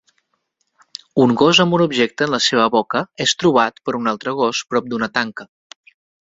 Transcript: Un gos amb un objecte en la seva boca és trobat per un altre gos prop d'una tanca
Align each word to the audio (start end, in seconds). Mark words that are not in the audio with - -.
Un 1.25 1.33
gos 1.41 1.59
amb 1.63 1.77
un 1.77 1.83
objecte 1.85 2.25
en 2.27 2.33
la 2.35 2.39
seva 2.45 2.63
boca 2.77 3.03
és 3.27 3.35
trobat 3.43 3.79
per 3.91 3.95
un 4.01 4.13
altre 4.13 4.35
gos 4.41 4.63
prop 4.73 4.91
d'una 4.95 5.13
tanca 5.21 5.49